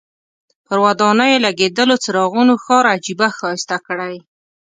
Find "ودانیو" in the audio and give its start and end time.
0.83-1.43